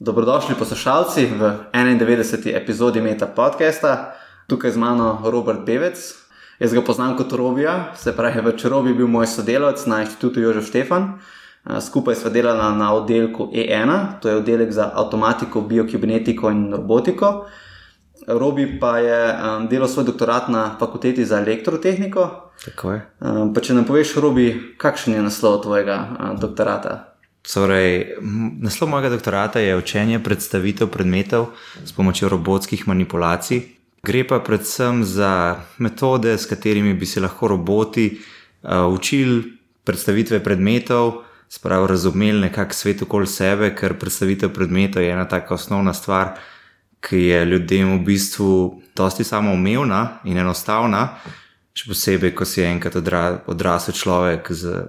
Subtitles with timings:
[0.00, 2.54] Dobrodošli poslušalci v 91.
[2.54, 4.14] epizodi Meta podcasta.
[4.46, 5.98] Tukaj z mano Robert Bevec.
[6.62, 10.70] Jaz ga poznam kot Robija, se pravi, več Robi bil moj sodelavec na inštitutu Jožef
[10.70, 11.18] Štefan.
[11.66, 17.50] Skupaj sva delala na oddelku E1, to je oddelek za avtomatiko, biokibernetiko in robotiko.
[18.30, 22.30] Robi pa je um, delal svoj doktorat na fakulteti za elektrotehniko.
[22.64, 23.02] Tako je.
[23.18, 27.17] Um, če nam poveš, Robi, kakšen je naslov tvojega uh, doktorata?
[27.54, 28.20] Torej,
[28.60, 31.46] naslov mojega doktorata je učenje predstavitev predmetov
[31.84, 33.62] s pomočjo robotskih manipulacij.
[34.02, 38.20] Gre pa predvsem za metode, s katerimi bi se lahko roboti
[38.62, 45.24] uh, učili predstavitve predmetov, spravo razumeli nekako svet okoli sebe, ker predstavitev predmetov je ena
[45.28, 46.36] taka osnovna stvar
[47.00, 51.18] ki je ljudem v bistvu dosti samoumevna in enostavna,
[51.72, 54.82] še posebej, ko si enkrat odra, odrasel človek z,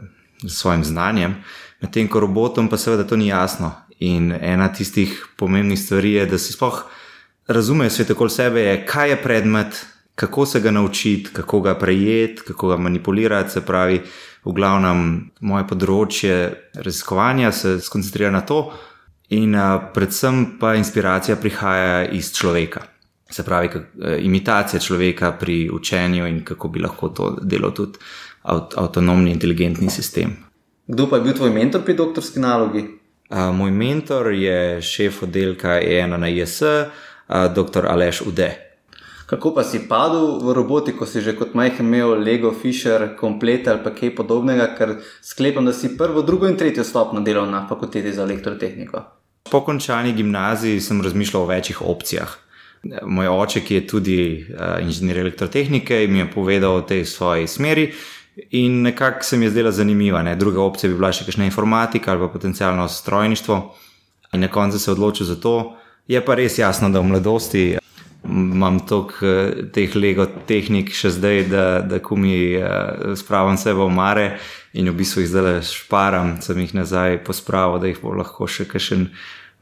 [0.43, 1.35] z svojim znanjem,
[1.81, 3.71] medtem ko robotom pa seveda to ni jasno.
[3.99, 6.84] In ena tistih pomembnih stvari je, da si sploh
[7.48, 12.41] razumejo svet okoli sebe, je, kaj je predmet, kako se ga naučiti, kako ga prejeti,
[12.48, 13.51] kako ga manipulirati.
[13.51, 14.01] Se pravi,
[14.45, 16.35] v glavnem, moje področje
[16.76, 18.70] raziskovanja se skoncentrira na to,
[19.29, 22.82] In uh, predvsem pa inspiracija prihaja iz človeka.
[23.29, 23.84] Se pravi, uh,
[24.20, 27.99] imitacija človeka pri učenju in kako bi lahko to delal tudi
[28.41, 30.37] avt, avtonomni, inteligentni sistem.
[30.87, 32.85] Kdo pa je bil tvoj mentor pri doktorski nalogi?
[33.29, 36.90] Uh, moj mentor je šef oddelka ENA na IS, uh,
[37.54, 37.85] dr.
[37.85, 38.49] Aleš Ude.
[39.29, 43.84] Kako pa si padel v robotiko, si že kot majhen imel Lego, Fisher, komplet ali
[43.85, 48.10] pa kaj podobnega, ker sklepam, da si prvo, drugo in tretjo stopno delal na fakulteti
[48.10, 49.04] za elektrotehniko.
[49.51, 52.34] Po končani gimnaziji sem razmišljal o večjih opcijah.
[53.05, 57.91] Moj oče, ki je tudi uh, inženir elektrotehnike, mi je povedal o tej svoji smeri.
[58.51, 60.23] In nekako se mi je zdela zanimiva.
[60.23, 60.35] Ne?
[60.35, 63.59] Druga opcija bi bila še kakšna informatika ali pa potencijalno strojništvo.
[64.34, 65.75] In na koncu se je odločil za to.
[66.07, 67.78] Je pa res jasno, da v mladosti
[68.25, 73.79] imam toliko eh, teh lego tehnik še zdaj, da, da ko mi uh, spravim sebe
[73.79, 74.25] v mare
[74.73, 78.67] in v bistvu jih zdaj šparam, sem jih nazaj pospravil, da jih bo lahko še
[78.69, 79.07] kakšen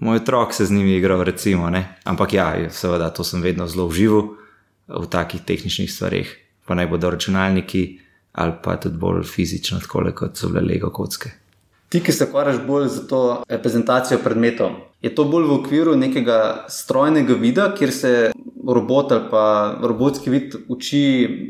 [0.03, 1.23] moj otrok se z njimi igral.
[1.23, 1.69] Recimo,
[2.03, 4.35] Ampak ja, seveda, to sem vedno zelo užival
[4.87, 6.27] v takih tehničnih stvareh,
[6.65, 8.06] pa naj bodo računalniki
[8.37, 11.31] ali pa tudi bolj fizično, tako kot so bile lego kocke.
[11.89, 16.65] Ti, ki se ukvarjaš bolj z to reprezentacijo predmetov, je to bolj v okviru nekega
[16.69, 18.11] strojnega vida, kjer se
[18.67, 19.45] robot ali pa
[19.81, 21.03] robotski vid uči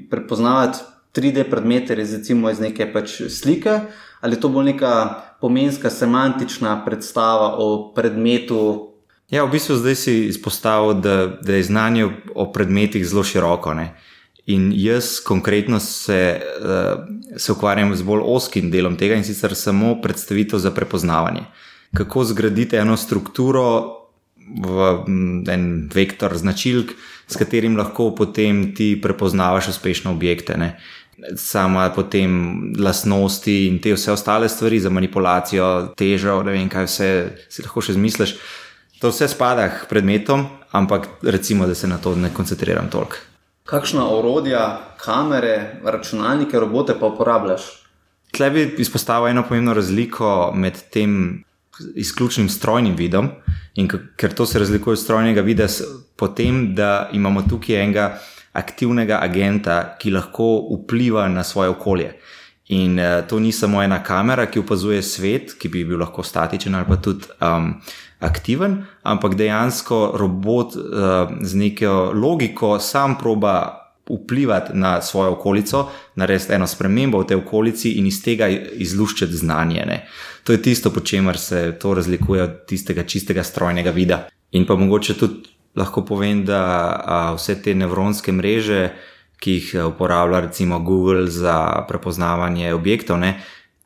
[0.10, 0.80] prepoznavati
[1.16, 3.80] 3D predmete, recimo iz neke pač slike,
[4.22, 4.94] ali je to bolj neka
[5.42, 8.94] pomenska semantična predstava o predmetu.
[9.30, 13.74] Ja, v bistvu zdaj si izpostavil, da, da je znanje o predmetih zelo široko.
[13.74, 13.96] Ne?
[14.48, 17.04] In jaz konkretno se, uh,
[17.38, 21.44] se ukvarjam z bolj oskim delom tega in sicer samo predstavitev za prepoznavanje.
[21.98, 23.68] Kako zgraditi eno strukturo
[24.48, 24.88] v
[25.52, 26.96] en vektor značilk,
[27.28, 30.56] s katerim lahko potem ti prepoznavaš uspešne objekte.
[30.58, 30.78] Ne?
[31.36, 37.10] Sama potem lastnosti in te vse ostale stvari za manipulacijo, težo, ne vem, kaj vse
[37.50, 38.38] si lahko še zmisliš.
[39.02, 43.20] To vse spada k predmetom, ampak recimo, da se na to ne koncentriram toliko.
[43.68, 47.62] Kakšna orodja, kamere, računalnike, robote pa uporabljaš?
[48.32, 51.44] Tle bi izpostavil eno pomembno razliko med tem
[51.96, 53.28] izključnim strojnim vidom,
[53.76, 55.68] in ker to se razlikuje od strojnega vida,
[56.16, 58.08] potem, da imamo tukaj enega
[58.54, 62.14] aktivnega agenta, ki lahko vpliva na svoje okolje.
[62.68, 66.76] In uh, to ni samo ena kamera, ki opazuje svet, ki bi bil lahko statičen
[66.76, 67.74] ali pa tudi um,
[68.20, 70.84] aktiven, ampak dejansko robot uh,
[71.42, 77.92] z neko logiko sam proba vplivati na svojo okolico, narediti eno spremembo v tej okolici
[78.00, 79.84] in iz tega izluščiti znanje.
[79.86, 79.98] Ne.
[80.44, 84.28] To je tisto, po čemer se to razlikuje od tistega čistega strojnega vida.
[84.52, 86.62] In pa mogoče tudi lahko povem, da
[87.06, 88.90] a, vse te nevronske mreže,
[89.38, 93.36] ki jih uporablja recimo Google za prepoznavanje objektov, ne,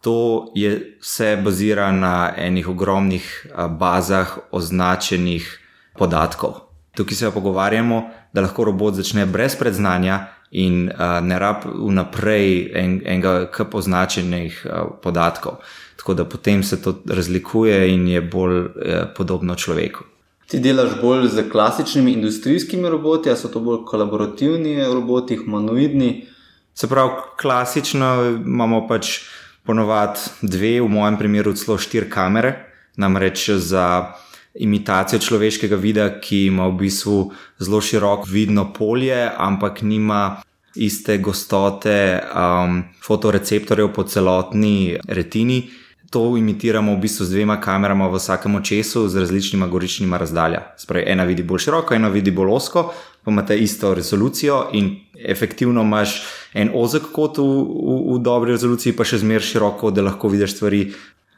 [0.02, 5.60] to je vse bazira na enih ogromnih bazah označenih
[5.98, 6.54] podatkov.
[6.96, 13.02] Tukaj se pogovarjamo, da lahko robot začne brez predznanja in uh, ne rab vnaprej en,
[13.06, 15.62] enega kup označenih uh, podatkov.
[15.98, 18.72] Tako da potem se to razlikuje in je bolj uh,
[19.18, 20.04] podobno človeku.
[20.48, 26.26] Ti delaš bolj z klasičnimi industrijskimi roboti, ali so to bolj kolaborativni roboti, humanoidni?
[26.74, 29.22] Se pravi, klasično imamo pač
[29.64, 32.54] ponovadi dve, v mojem primeru celo štiri kamere,
[32.98, 34.14] namreč za
[34.56, 40.42] imitacijo človeškega vida, ki ima v bistvu zelo široko vidno polje, ampak nima
[40.76, 45.70] iste gostote um, fotoreceptorjev po celotni retini.
[46.12, 50.66] to imitiramo v bistvu z dvema kamerama v vsakem očesu z različnima goričnima razdaljami.
[50.78, 52.94] Spravi, ena vidi bolj široko, ena vidi bolj osko,
[53.24, 56.24] pa imate isto rezolucijo in efektivno imaš
[56.54, 60.58] en ozek kot v, v, v dobri rezoluciji, pa še zmeraj široko, da lahko vidiš
[60.58, 60.86] stvari.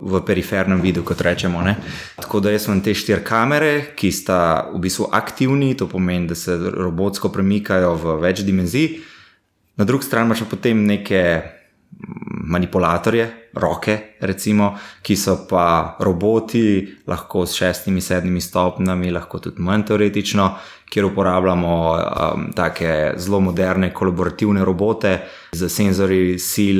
[0.03, 1.61] V perifernem vidu, kot rečemo.
[1.63, 1.77] Ne?
[2.17, 6.35] Tako da jaz imam te štiri kamere, ki sta v bistvu aktivni, to pomeni, da
[6.35, 8.97] se robotsko premikajo v več dimenzij.
[9.79, 11.21] Na drugi strani imaš potem neke
[12.43, 19.87] manipulatorje, roke, recimo, ki so pa roboti, lahko s šestimi, sedmimi stopnjami, lahko tudi manj
[19.87, 20.49] teoretično,
[20.93, 25.17] kjer uporabljamo um, take zelo moderne kolaborativne robote
[25.51, 26.79] z senzori, sil.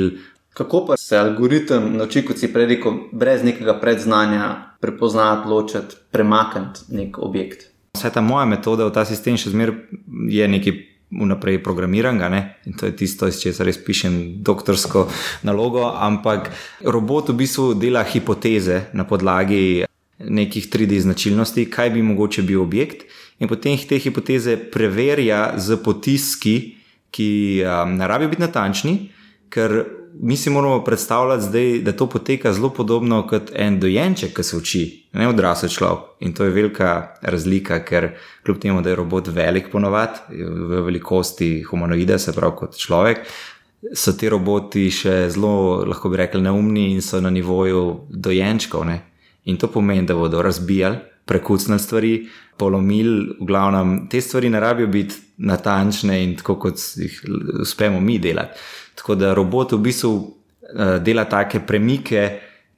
[0.54, 4.50] Kako pa se algoritem nauči, kot si prej rekel, brez nekega predznanja
[4.80, 7.66] prepoznati, ločiti, premakniti nek objekt?
[7.98, 9.74] Vse ta moja metoda v ta sistem še zmeraj
[10.30, 10.76] je nekaj
[11.14, 12.40] vnaprej programiranega ne?
[12.66, 15.08] in to je tisto, iz česar res pišem doktorsko
[15.42, 15.90] nalogo.
[15.90, 16.50] Ampak
[16.86, 19.84] robot v bistvu dela hipoteze na podlagi
[20.18, 23.06] nekih 3D značilnosti, kaj bi mogoče bil objekt,
[23.38, 26.56] in potem te hipoteze preverja z potiski,
[27.14, 28.94] ki um, ne rabijo biti natančni,
[29.50, 29.84] ker
[30.20, 34.56] mi si moramo predstavljati, zdaj, da to poteka zelo podobno kot en dojenček, ki se
[34.56, 34.82] uči,
[35.12, 36.04] ne odrasel človek.
[36.20, 38.12] In to je velika razlika, ker
[38.44, 43.26] kljub temu, da je robot velik, ponovadi v velikosti humanoida, se pravi kot človek,
[43.94, 48.86] so ti roboti še zelo, lahko bi rekli, neumni in so na nivoju dojenčkov.
[48.86, 49.00] Ne?
[49.44, 52.14] In to pomeni, da bodo razbijali, prekucnili stvari,
[52.56, 57.20] polomili, v glavnem, te stvari ne rabijo biti natančne in tako, kot jih
[57.60, 58.58] uspemo mi delati.
[58.94, 62.28] Tako da robot v bistvu uh, dela take premike,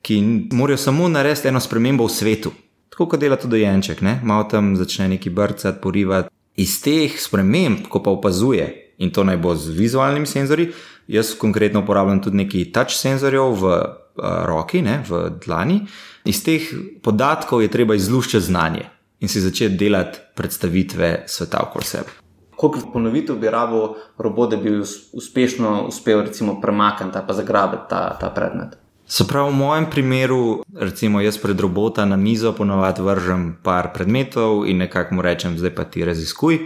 [0.03, 0.21] ki
[0.53, 2.53] morajo samo narediti eno spremembo v svetu.
[2.89, 4.21] Tako kot dela tudi dojenček, ne?
[4.25, 6.31] malo tam začne neki brcati, porivati.
[6.57, 10.71] Iz teh sprememb, ko pa opazuje, in to naj bo z vizualnimi senzori,
[11.09, 13.75] jaz konkretno uporabljam tudi nekaj touch senzorjev v
[14.23, 15.03] roki, ne?
[15.09, 15.81] v dlani.
[16.25, 16.69] Iz teh
[17.03, 18.87] podatkov je treba izluščiti znanje
[19.21, 22.27] in si začeti delati predstavitve sveta okoli sebe
[22.57, 24.81] koliko ponovitev bi rabo robot, da bi
[25.13, 28.69] uspešno uspel recimo, premakniti ali zagrabiti ta, ta predmet.
[29.07, 34.67] Se pravi, v mojem primeru, recimo jaz pred robota na mizo ponovadi vržem par predmetov
[34.67, 36.59] in nekako mu rečem, zdaj pa ti raziskuj.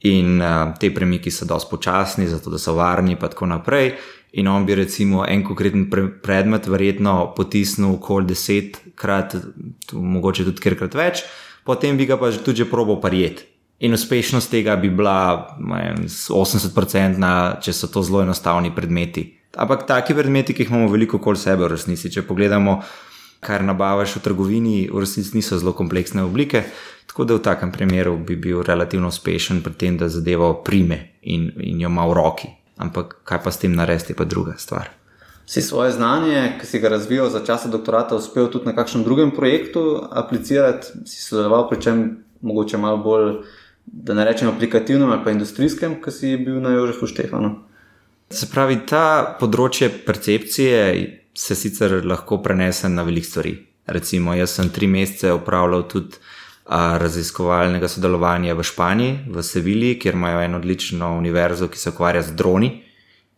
[0.00, 3.96] In uh, te premiki so dosti počasni, zato da so varni, in tako naprej.
[4.32, 9.36] In on bi recimo en konkreten pre predmet verjetno potisnil okoli desetkrat,
[9.92, 11.22] mogoče tudi kjerkrat več,
[11.64, 13.46] potem bi ga pa tudi že probo parijet.
[13.80, 19.38] In uspešnost tega bi bila 80-odstotna, če so to zelo enostavni predmeti.
[19.56, 22.80] Ampak taki predmeti, ki jih imamo veliko okoli sebe, v resnici, če pogledamo,
[23.40, 26.66] kar nabavaš v trgovini, v resnici niso zelo kompleksne oblike.
[27.08, 31.48] Tako da v takem primeru bi bil relativno uspešen pri tem, da zadevo prime in,
[31.62, 32.50] in jo ima v roki.
[32.78, 34.90] Ampak kaj pa s tem narediti, pa druga stvar.
[35.48, 39.30] Si svoje znanje, ki si ga razvijal za časa doktorata, uspel tudi na kakšnem drugem
[39.34, 42.04] projektu aplicirati, si sodeloval pri čem
[42.40, 43.32] mogoče malo bolj
[43.92, 47.54] da ne rečem aplikativnem ali pa industrijskem, ki si bil na Jožefu Štefanu.
[48.30, 50.80] Se pravi, ta področje percepcije
[51.38, 53.54] se sicer lahko prenese na velik stvari.
[53.88, 56.20] Recimo, jaz sem tri mesece upravljal tudi
[56.68, 62.34] raziskovalnega sodelovanja v Španiji, v Sevilji, kjer imajo eno odlično univerzo, ki se ukvarja z
[62.36, 62.82] droni.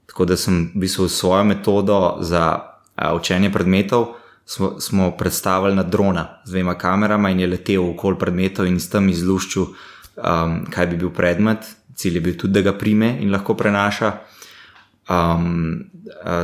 [0.06, 2.59] Tako da sem v bistvu svojo metodo za
[2.97, 4.15] a, učenje predmetov.
[4.44, 8.90] Smo, smo predstavili na drona z dvema kamerama in je letel okoli predmetov in s
[8.90, 11.62] tem izluščil um, kaj bi bil predmet,
[11.95, 14.12] cilj je bil tudi, da ga prime in lahko prenaša.
[15.11, 15.87] Um,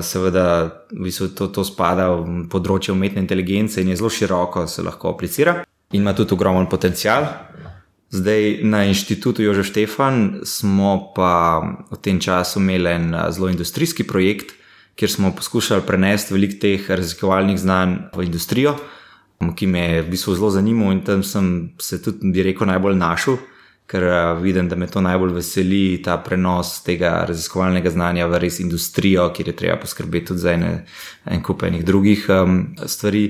[0.02, 4.86] seveda, v bistvu to, to spada v področje umetne inteligence in je zelo široko, se
[4.86, 7.26] lahko aplicira in ima tudi ogromen potencial.
[8.10, 14.54] Zdaj na inštitutu Jožef Štefan smo pa v tem času imeli en zelo industrijski projekt,
[14.94, 18.76] kjer smo poskušali prenesti veliko teh raziskovalnih znanj v industrijo,
[19.56, 22.96] ki me je v bistvu zelo zanimalo in tam sem se tudi, bi rekel, najbolj
[22.96, 23.36] našel
[23.86, 28.58] ker uh, vidim, da me to najbolj veseli, ta prenos tega raziskovalnega znanja v res
[28.60, 30.72] industrijo, kjer je treba poskrbeti tudi za ene,
[31.30, 33.28] en kup enih drugih um, stvari,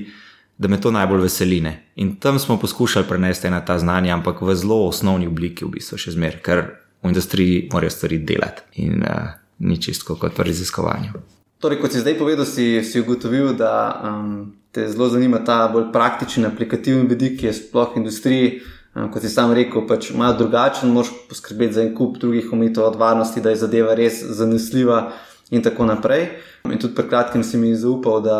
[0.57, 1.61] da me to najbolj veseli.
[1.61, 1.73] Ne?
[1.95, 5.97] In tam smo poskušali prenesti ena ta znanja, ampak v zelo osnovni obliki, v bistvu
[6.01, 6.63] še zmeraj, ker
[7.03, 11.21] v industriji morajo stvari delati in uh, ni čisto kot v raziskovanju.
[11.61, 13.73] Torej, kot si zdaj povedal, si, si ugotovil, da
[14.05, 18.49] um, te zelo zanima ta bolj praktičen, aplikativen vidik, ki je sploh v industriji.
[18.97, 22.85] Eh, kot si sam rekel, pač malo drugačen, moš poskrbeti za en kup drugih omitev
[22.85, 25.11] od varnosti, da je zadeva res zanesljiva
[25.53, 26.29] in tako naprej.
[26.65, 28.37] In tudi pred kratkim si mi zaupal, da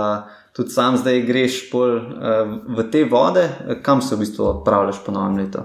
[0.57, 2.05] tudi sam zdaj greš pol uh,
[2.65, 3.45] v te vode,
[3.85, 5.61] kam se v bistvu odpravljaš po novem letu.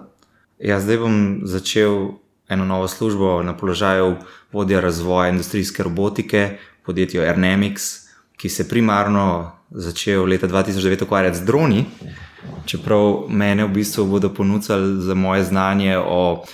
[0.61, 1.17] Ja, zdaj bom
[1.49, 4.17] začel eno novo službo na položaju
[4.53, 11.85] vodja razvoja industrijske robotike, podjetju Ernemics, ki se primarno začel leta 2009 ukvarjati z droni,
[12.67, 16.45] čeprav mene v bistvu bodo ponudili za moje znanje o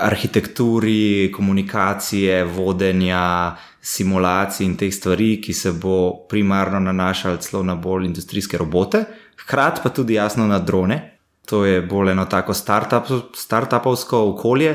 [0.00, 8.06] arhitekturi, komunikacije, vodenja, simulacij in teh stvari, ki se bo primarno nanašal celo na bolj
[8.06, 9.04] industrijske robote,
[9.42, 11.18] hkrati pa tudi jasno na drone.
[11.48, 14.74] To je bolj eno tako start-upovsko okolje,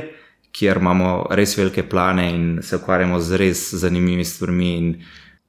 [0.52, 5.04] kjer imamo res velike plane in se ukvarjamo z res zanimivimi stvarmi.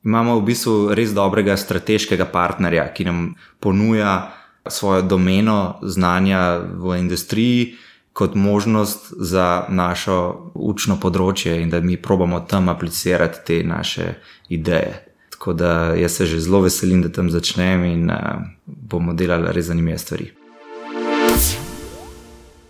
[0.05, 4.35] Imamo v bistvu res dobrega strateškega partnerja, ki nam ponuja
[4.69, 7.75] svojo domeno znanja v industriji
[8.15, 10.17] kot možnost za našo
[10.55, 14.13] učno področje in da mi probamo tam aplicirati te naše
[14.49, 15.01] ideje.
[15.35, 19.67] Tako da jaz se že zelo veselim, da tam začnem in uh, bomo delali res
[19.67, 20.31] zanimive stvari.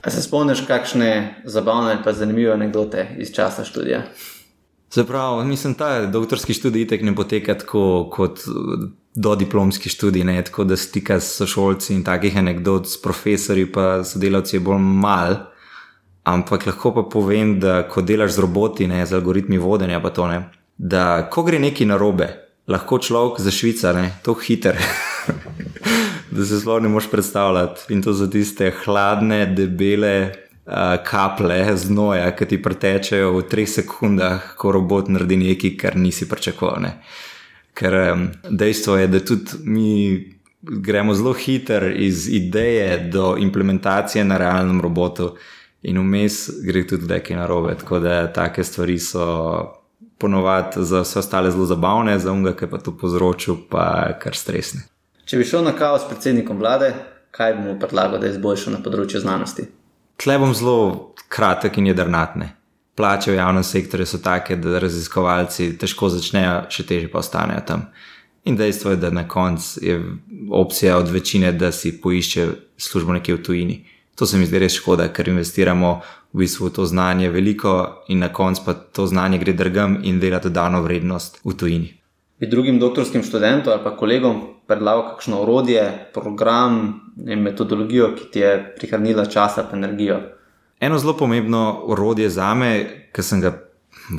[0.04, 1.10] A se spomniš, kakšne
[1.44, 4.02] zabavne in zanimive anekdote iz časa študija?
[4.90, 8.40] Zapravo, mislim, ta doktorski študij tek ne poteka tako kot
[9.14, 14.04] do diplomski študij, ne tako da stika s sošolci in takih anekdot s profesori, pa
[14.04, 15.36] sodelavci je bolj mal.
[16.24, 20.26] Ampak lahko pa povem, da ko delaš z roboti, ne z algoritmi vodenja, pa to
[20.28, 20.40] ne,
[20.78, 22.30] da ko gre neki narobe,
[22.66, 24.80] lahko človek za Švica, ne, to hiter.
[26.34, 27.92] da se sploh ne moš predstavljati.
[27.92, 30.72] In to za tiste hladne, debele uh,
[31.04, 36.88] kaple znoja, ki ti pretečejo v treh sekundah, ko robot naredi nekaj, kar nisi pričakoval.
[37.74, 39.90] Ker um, dejstvo je, da tudi mi
[40.62, 45.34] gremo zelo hitro iz ideje do implementacije na realnem robotu,
[45.84, 47.74] in vmes gre tudi nekaj narobe.
[47.80, 49.26] Tako da take stvari so
[50.18, 54.86] ponovadi za vse ostale zelo zabavne, za unga, ki pa to povzročil, pa kar stresne.
[55.24, 56.92] Če bi šel na kavo s predsednikom vlade,
[57.30, 59.66] kaj bi mu predlagal, da je izboljšal na področju znanosti?
[60.20, 62.52] Tle bom zelo kratek in jedrnatne.
[62.94, 67.88] Plače v javnem sektorju so take, da raziskovalci težko začnejo, še teže pa ostanejo tam.
[68.44, 69.96] In dejstvo je, da na koncu je
[70.52, 72.46] opcija od večine, da si poišče
[72.76, 73.76] službo nekje v tujini.
[74.14, 75.96] To se mi zdi res škoda, ker investiramo
[76.34, 80.38] v bistvu to znanje veliko in na koncu pa to znanje gre drgam in dela
[80.38, 81.90] dodano vrednost v tujini.
[82.38, 85.84] Bi drugim doktorskim študentom ali pa kolegom predlagal kakšno orodje,
[86.14, 90.20] program, ne, metodologijo, ki ti je prihranila čas in energijo.
[90.84, 92.70] Eno zelo pomembno orodje za me,
[93.12, 93.54] ki sem ga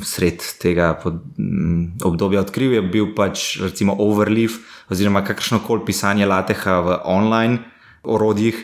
[0.02, 4.58] sred tega pod, m, obdobja odkril, je bil pač recimo Overleaf
[4.90, 7.58] oziroma kakršno koli pisanje lateha v online
[8.02, 8.58] orodjih.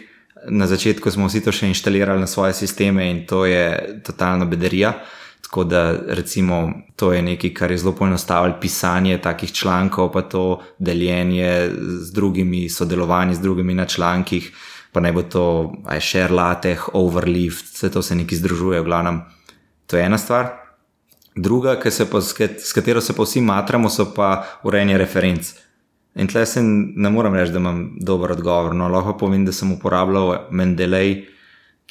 [0.51, 4.97] Na začetku smo vsi to še inštalirali na svoje sisteme in to je totalna bederija.
[5.47, 10.63] Tako da, recimo, to je nekaj, kar je zelo poenostavljeno, pisanje takih člankov, pa to
[10.79, 14.49] deljenje z drugimi, sodelovanje z drugimi na člankih,
[14.93, 15.45] pa naj bo to
[16.01, 19.23] share lateh, overlift, vse to se nekaj združuje, v glavnem.
[19.87, 20.53] To je ena stvar.
[21.37, 25.53] Druga, pa, s katero se pa vsi matramo, so pa urejanje referenc.
[26.15, 28.75] In tle se ne morem reči, da imam dober odgovor.
[28.77, 31.33] No, lahko povem, da sem uporabljal Mendeley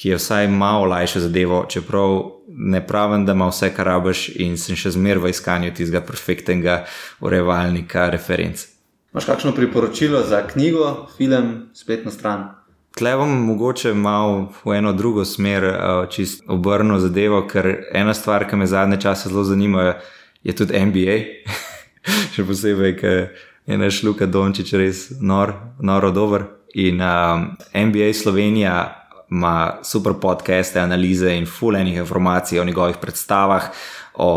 [0.02, 4.56] ki je vsaj malo lajše zadevo, čeprav ne pravim, da ima vse, kar rabiš, in
[4.58, 6.80] sem še zmeraj v iskanju tistega perfektnega
[7.22, 8.64] urevalnika referenc.
[9.14, 12.48] Máš kakšno priporočilo za knjigo, film, spletno stran?
[12.96, 18.44] Tle bom mogoče malo v eno drugo smer uh, čist obrnil zadevo, ker ena stvar,
[18.48, 19.94] ki me zadnje čase zelo zanima,
[20.42, 21.16] je tudi NBA.
[22.34, 23.16] še posebej, ker
[23.66, 26.44] je naš Luka Dončić res nor, noro dober.
[26.74, 28.74] In um, NBA Slovenija
[29.32, 33.70] ima super podcaste, analize in fulejnih informacij o njegovih predstavah,
[34.14, 34.28] o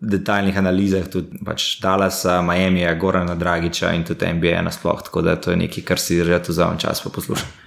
[0.00, 5.02] detaljnih analizah, tudi pač Dallasa, Miami, Gorana Dragiča in tudi NBA nasploh.
[5.04, 7.63] Tako da to je nekaj, kar si že tu zavem čas poslušati.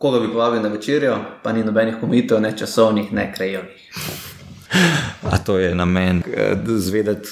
[0.00, 3.90] Koga bi povabil na večerjo, pa ni nobenih komitev, ne časovnih, ne krajovnih.
[5.30, 6.22] A to je namen,
[6.66, 7.28] zvedeti,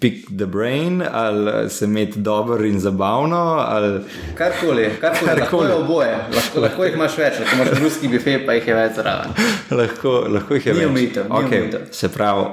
[0.00, 3.36] pick the brain, ali se imeti dobro in zabavno.
[3.66, 4.00] Ali...
[4.34, 8.58] Karkoli, karkoli, lahko je oboje, lahko, lahko jih imaš več, lahko imaš ruski bife, pa
[8.58, 9.38] jih je več zraven.
[9.70, 10.90] lahko, lahko jih je ni več.
[10.90, 11.70] Umitev, okay.
[11.94, 12.48] Se pravi,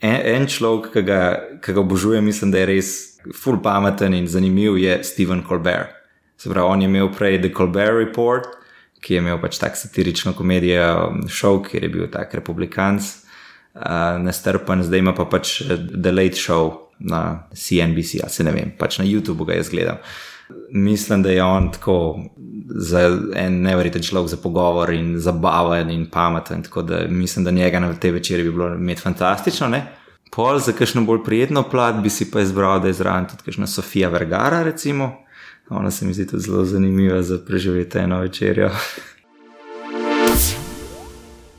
[0.00, 1.20] en, en človek, ki ga,
[1.60, 2.96] ki ga obožujem, mislim, da je res
[3.36, 5.92] full pameten in zanimiv, je Steven Colbert.
[6.40, 8.61] Se pravi, on je imel prej The Colbert Report,
[9.02, 13.02] ki je imel pač tak satirično komedijo, šov, kjer je bil tak republikanc
[13.74, 16.70] uh, nestrpen, zdaj ima pa pač eh, The Late Show
[17.02, 19.98] na CNBC, ali se ne vem, pač na YouTubu ga jaz gledam.
[20.70, 21.96] Mislim, da je on tako
[22.68, 23.00] za
[23.36, 26.62] en nevreten človek za pogovor in zabaven in pameten.
[26.62, 29.68] Tako da mislim, da njega na te večeri bi bilo imeti fantastično.
[29.68, 29.86] Ne?
[30.32, 33.66] Pol za kakšno bolj prijetno plat bi si pa izbral, da je zraven tudi kakšna
[33.66, 35.21] Sofija Vergara, recimo.
[35.72, 38.70] Ona se mi zdi tudi zelo zanimiva za preživeti eno večerjo.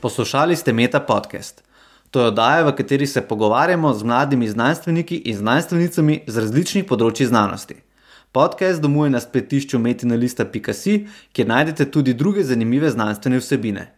[0.00, 1.64] Poslušali ste Meta podcast.
[2.10, 7.26] To je oddaja, v kateri se pogovarjamo z mladimi znanstveniki in znanstvenicami z različnih področji
[7.26, 7.74] znanosti.
[8.32, 10.94] Podcast domuje na spletišču metinalista.si,
[11.32, 13.88] kjer najdete tudi druge zanimive znanstvene vsebine.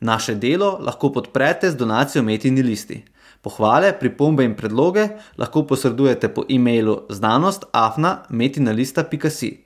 [0.00, 3.04] Naše delo lahko podprete z donacijo Metini listi.
[3.42, 9.61] Pohvale, pripombe in predloge lahko posredujete po e-mailu znanost.afna.metinalista.si.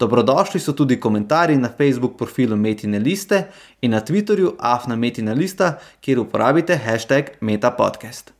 [0.00, 3.42] Dobrodošli so tudi komentarji na Facebook profilu Metine liste
[3.80, 8.28] in na Twitterju Afna Metina lista, kjer uporabite hashtag MetaPodcast.